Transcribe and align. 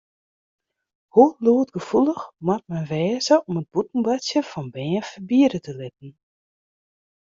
Hoe 1.13 1.31
lûdgefoelich 1.43 2.23
moat 2.45 2.63
men 2.69 2.83
wêze 2.91 3.35
om 3.47 3.55
it 3.61 3.69
bûten 3.73 3.99
boartsjen 4.05 4.45
fan 4.51 4.67
bern 4.75 5.07
ferbiede 5.11 5.59
te 5.65 5.71
litten? 5.79 6.11